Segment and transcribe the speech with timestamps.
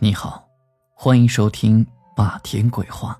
[0.00, 0.48] 你好，
[0.94, 3.14] 欢迎收听《霸天鬼话》。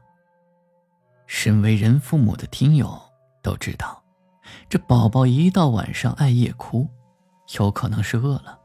[1.27, 2.97] 身为人父母的听友
[3.43, 4.01] 都知道，
[4.69, 6.88] 这宝宝一到晚上爱夜哭，
[7.59, 8.56] 有可能是饿了，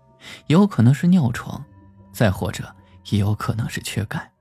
[0.45, 1.65] 有可能是尿床，
[2.11, 2.71] 再或者
[3.09, 4.31] 也有可能是缺钙。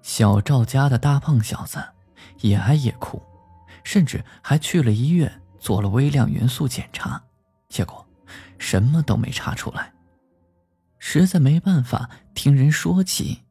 [0.00, 1.84] 小赵家的大胖小子
[2.38, 3.22] 也爱夜哭，
[3.82, 7.22] 甚至还去了医院做了微量元素检查，
[7.68, 8.06] 结果
[8.56, 9.92] 什么都没查出来。
[11.06, 13.42] 实在没办法听人说起，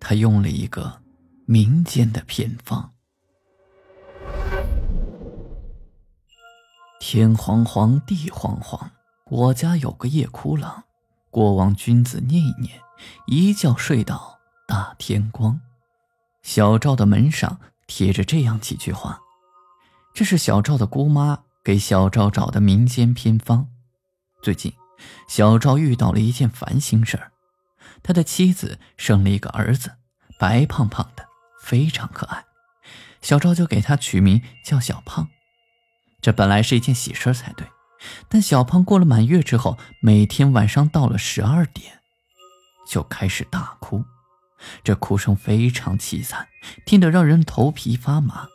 [0.00, 1.00] 他用了一个
[1.46, 2.92] 民间的偏方。
[6.98, 8.90] 天黄黄，地黄黄，
[9.30, 10.82] 我家有个夜哭郎，
[11.30, 12.80] 过往君子念一念，
[13.28, 15.60] 一觉睡到大天光。
[16.42, 19.20] 小赵的门上贴着这样几句话，
[20.12, 23.68] 这是小赵的姑妈给小赵找的民间偏方。
[24.42, 24.72] 最近。
[25.28, 27.32] 小赵遇到了一件烦心事儿，
[28.02, 29.92] 他的妻子生了一个儿子，
[30.38, 31.26] 白胖胖的，
[31.60, 32.44] 非常可爱。
[33.20, 35.28] 小赵就给他取名叫小胖。
[36.20, 37.66] 这本来是一件喜事才对，
[38.28, 42.00] 但小胖过了满月之后，每天晚上到了十二点，
[42.88, 44.04] 就开始大哭，
[44.82, 46.48] 这哭声非常凄惨，
[46.84, 48.48] 听得让人头皮发麻。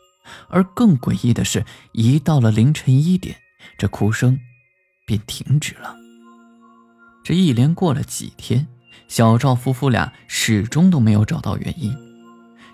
[0.48, 3.36] 而更诡异的是，一到了凌晨一点，
[3.78, 4.40] 这哭声
[5.06, 5.94] 便停止了。
[7.24, 8.68] 这一连过了几天，
[9.08, 11.96] 小赵夫妇俩始终都没有找到原因。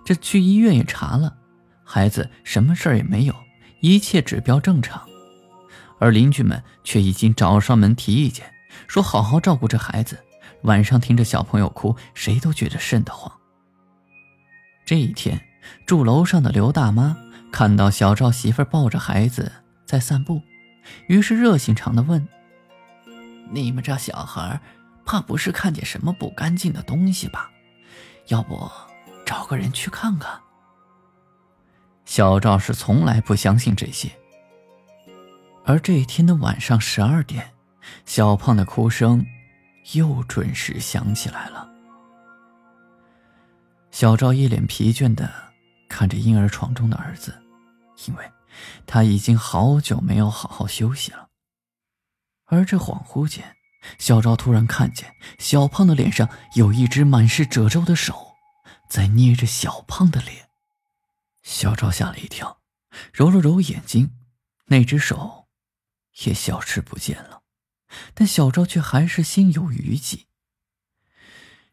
[0.04, 1.32] 这去医院也查了，
[1.84, 3.34] 孩子什么事儿也没有，
[3.80, 5.00] 一切指标正常。
[6.00, 8.52] 而邻居们却已经找上门提意见，
[8.88, 10.18] 说好好照顾这孩子，
[10.62, 13.32] 晚上听着小朋友哭，谁都觉得瘆得慌。
[14.84, 15.40] 这一天，
[15.86, 17.16] 住楼上的刘大妈
[17.52, 19.52] 看到小赵媳妇抱着孩子
[19.86, 20.42] 在散步，
[21.06, 22.26] 于是热心肠的问。
[23.50, 24.60] 你们这小孩，
[25.04, 27.50] 怕不是看见什么不干净的东西吧？
[28.28, 28.70] 要不
[29.26, 30.40] 找个人去看看。
[32.04, 34.10] 小赵是从来不相信这些。
[35.64, 37.52] 而这一天的晚上十二点，
[38.06, 39.24] 小胖的哭声
[39.92, 41.68] 又准时响起来了。
[43.90, 45.28] 小赵一脸疲倦的
[45.88, 47.34] 看着婴儿床中的儿子，
[48.06, 48.24] 因为
[48.86, 51.26] 他已经好久没有好好休息了。
[52.50, 53.56] 而这恍惚间，
[53.98, 58.34] 小赵突然看见小胖的脸上有一只满是褶皱的手，
[58.88, 60.50] 在捏着小胖的脸。
[61.42, 62.60] 小赵吓了一跳，
[63.12, 64.16] 揉了揉眼睛，
[64.66, 65.46] 那只手
[66.24, 67.42] 也消失不见了。
[68.14, 70.26] 但小赵却还是心有余悸。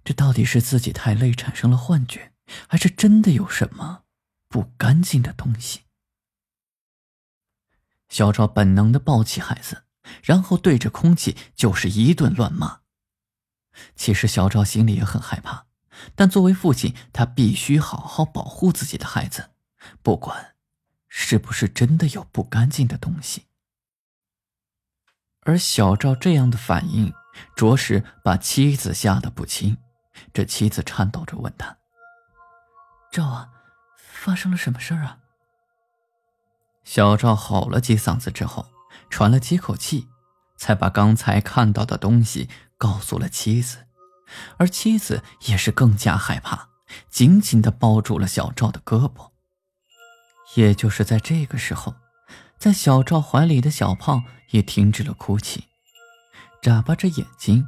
[0.03, 2.33] 这到底是自己太累产生了幻觉，
[2.67, 4.03] 还是真的有什么
[4.47, 5.81] 不干净的东西？
[8.09, 9.86] 小赵本能的抱起孩子。
[10.23, 12.81] 然后对着空气就是一顿乱骂。
[13.95, 15.66] 其实小赵心里也很害怕，
[16.16, 19.51] 但作为父亲，他必须好好保护自己的孩子，
[20.01, 20.56] 不管
[21.07, 23.46] 是不是真的有不干净的东西。
[25.41, 27.13] 而小赵这样的反应，
[27.56, 29.78] 着实把妻子吓得不轻。
[30.34, 31.78] 这妻子颤抖着问他
[33.13, 33.50] ：“赵啊，
[33.96, 35.19] 发生了什么事儿啊？”
[36.84, 38.66] 小赵吼了几嗓子之后。
[39.09, 40.07] 喘了几口气，
[40.57, 43.88] 才把刚才看到的东西告诉了妻子，
[44.57, 46.69] 而妻子也是更加害怕，
[47.09, 49.31] 紧紧地抱住了小赵的胳膊。
[50.56, 51.96] 也就是在这个时候，
[52.57, 55.66] 在小赵怀里的小胖也停止了哭泣，
[56.62, 57.66] 眨巴着眼睛，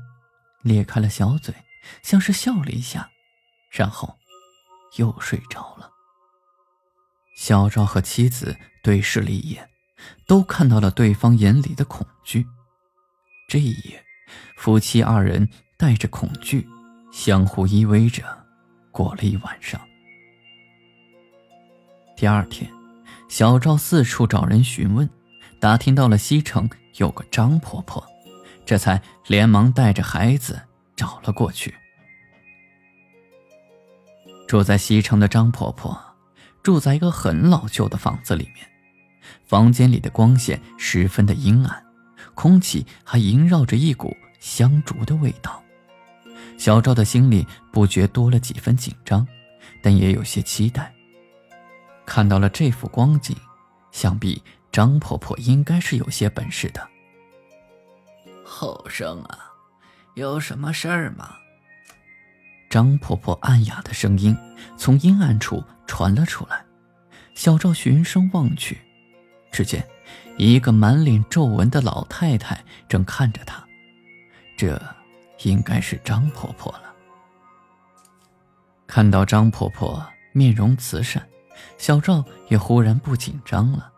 [0.63, 1.53] 咧开了小嘴，
[2.01, 3.09] 像是笑了一下，
[3.71, 4.17] 然后
[4.97, 5.91] 又睡着了。
[7.37, 9.69] 小赵和妻子对视了一眼。
[10.25, 12.45] 都看到了对方眼里的恐惧。
[13.47, 14.03] 这一夜，
[14.57, 16.67] 夫妻二人带着恐惧，
[17.11, 18.23] 相互依偎着
[18.91, 19.79] 过了一晚上。
[22.15, 22.69] 第二天，
[23.27, 25.09] 小赵四处找人询问，
[25.59, 28.05] 打听到了西城有个张婆婆，
[28.65, 30.61] 这才连忙带着孩子
[30.95, 31.73] 找了过去。
[34.47, 35.99] 住在西城的张婆婆，
[36.61, 38.67] 住在一个很老旧的房子里面。
[39.45, 41.85] 房间里的光线十分的阴暗，
[42.35, 45.61] 空气还萦绕着一股香烛的味道。
[46.57, 49.25] 小赵的心里不觉多了几分紧张，
[49.81, 50.93] 但也有些期待。
[52.05, 53.35] 看到了这幅光景，
[53.91, 56.85] 想必张婆婆应该是有些本事的。
[58.43, 59.39] 后生啊，
[60.15, 61.35] 有什么事儿吗？
[62.69, 64.35] 张婆婆暗哑的声音
[64.77, 66.63] 从阴暗处传了出来。
[67.35, 68.77] 小赵循声望去。
[69.51, 69.85] 只见
[70.37, 73.63] 一个满脸皱纹的老太太正看着他，
[74.57, 74.81] 这
[75.43, 76.93] 应该是张婆婆了。
[78.87, 81.27] 看到张婆婆面容慈善，
[81.77, 83.91] 小赵也忽然不紧张了。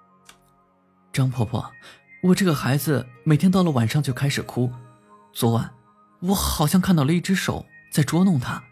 [1.14, 1.72] 张婆婆，
[2.24, 4.72] 我这个孩子每天到了晚上就开始哭，
[5.32, 5.74] 昨晚
[6.22, 8.64] 我好像看到了一只手在捉弄他，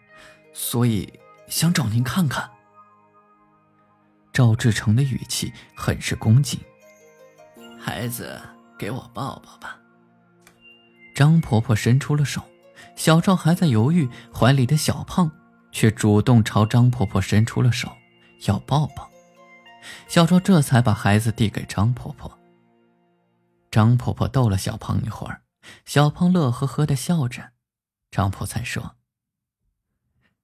[0.52, 1.12] 所以
[1.48, 2.50] 想找您看看。
[4.32, 6.60] 赵志成的语气很是恭敬。
[7.80, 8.40] 孩子，
[8.78, 9.78] 给我抱抱吧。
[11.14, 12.42] 张婆婆伸出了手，
[12.94, 15.30] 小赵还在犹豫，怀里的小胖
[15.72, 17.90] 却主动朝张婆婆伸出了手，
[18.46, 19.10] 要抱抱。
[20.06, 22.38] 小赵这才把孩子递给张婆婆。
[23.70, 25.42] 张婆婆逗了小胖一会儿，
[25.86, 27.52] 小胖乐呵呵的笑着。
[28.10, 28.96] 张婆才说：“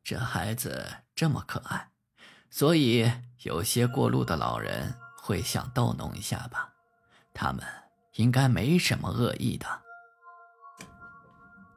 [0.03, 1.91] 这孩子这么可爱，
[2.49, 3.11] 所以
[3.43, 6.75] 有些过路的老人会想逗弄一下吧。
[7.37, 7.62] 他们
[8.15, 9.67] 应该没什么恶意的。”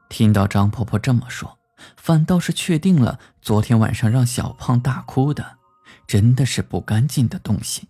[0.08, 1.58] 听到张婆婆这么说，
[1.96, 5.58] 反倒是确定了昨天晚上让小胖大哭的，
[6.06, 7.88] 真的是不干净的东西。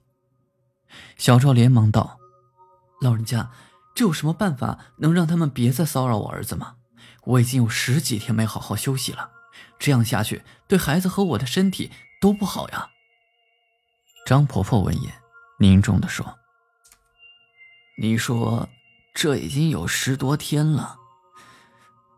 [1.17, 2.19] 小赵连忙道
[3.01, 3.51] ：“老人家，
[3.95, 6.77] 这有什么办法能让他们别再骚扰我儿子吗？
[7.25, 9.31] 我已经有十几天没好好休息了，
[9.79, 11.91] 这样下去对孩子和我的身体
[12.21, 12.89] 都不好呀。”
[14.27, 15.15] 张婆婆闻言，
[15.59, 16.39] 凝重地说
[18.03, 18.67] ：“你说，
[19.13, 20.97] 这已经有十多天了。”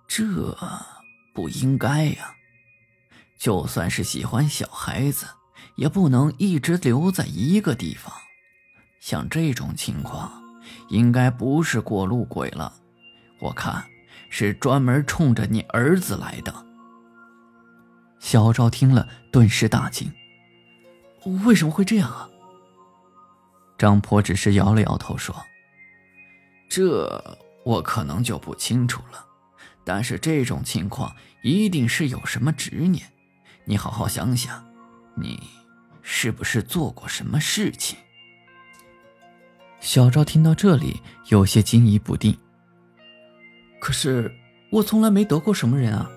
[0.06, 0.24] 这
[1.34, 2.36] 不应该呀！
[3.36, 5.26] 就算是喜欢小孩子，
[5.74, 8.14] 也不能一直留在一个地方。
[9.00, 10.40] 像这种情况，
[10.88, 12.72] 应该不是过路鬼了，
[13.40, 13.84] 我看
[14.30, 16.54] 是专门冲着你儿子来的。
[18.20, 20.12] 小赵听了，顿时大惊
[21.44, 22.28] ：“为什么会这样啊？”
[23.76, 25.34] 张婆只是摇了摇头说
[26.74, 29.26] ：“这我可能就不清楚了。”
[29.84, 33.12] 但是这种情况一定是有什么执念，
[33.66, 34.64] 你好好想想，
[35.14, 35.42] 你
[36.00, 37.98] 是不是做过什么事情？
[39.80, 42.38] 小赵听到这里有些惊疑不定。
[43.78, 44.34] 可是
[44.70, 46.10] 我从来没得过什么人啊，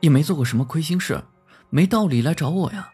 [0.00, 1.22] 也没做过什么亏心事，
[1.70, 2.90] 没道理来找我呀？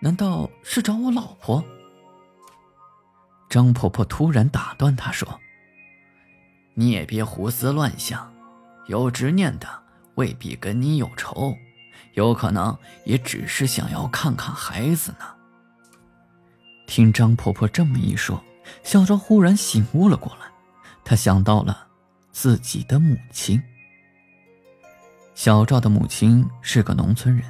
[0.00, 1.64] 难道是找我老婆？
[3.48, 5.40] 张婆婆突然打断他说
[6.74, 8.32] ：“你也别胡思乱想。”
[8.86, 9.66] 有执念的
[10.16, 11.56] 未必跟你有仇，
[12.12, 12.76] 有可能
[13.06, 15.24] 也只是想要看看孩子呢。
[16.86, 18.44] 听张婆婆这么一说，
[18.82, 20.46] 小赵忽然醒悟了过来，
[21.02, 21.86] 他想到了
[22.30, 23.62] 自己的母亲。
[25.34, 27.44] 小赵的母亲是个农村人，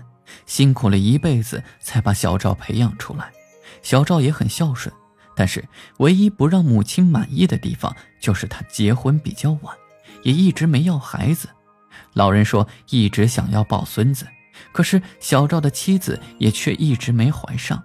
[0.47, 3.32] 辛苦了一辈子才把小赵培养出来。
[3.82, 4.94] 小赵也很孝顺，
[5.36, 5.64] 但是
[5.98, 9.76] 唯一不让母亲满意的地方就是他结婚比较晚。
[10.22, 11.50] 也一直没要孩子，
[12.14, 14.26] 老人说一直想要抱孙子，
[14.72, 17.82] 可是小赵的妻子也却一直没怀上。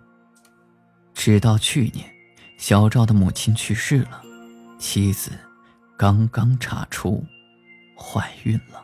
[1.14, 2.10] 直到去年，
[2.58, 4.22] 小赵的母亲去世了，
[4.78, 5.32] 妻子
[5.98, 7.22] 刚刚查出
[7.94, 8.82] 怀孕了。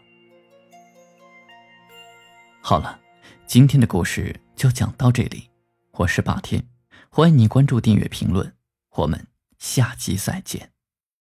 [2.59, 2.99] 好了，
[3.47, 5.49] 今天的故事就讲到这里，
[5.91, 6.67] 我是霸天，
[7.09, 8.53] 欢迎你关注、订阅、评论，
[8.95, 9.27] 我们
[9.57, 10.74] 下期再见。